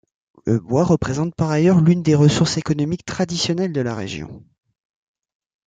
Le 0.47 0.59
bois 0.59 0.83
représente 0.83 1.35
par 1.35 1.51
ailleurs 1.51 1.79
l'une 1.79 2.01
des 2.01 2.15
ressources 2.15 2.57
économiques 2.57 3.05
traditionnelles 3.05 3.71
de 3.71 3.81
la 3.81 3.93
région. 3.93 4.43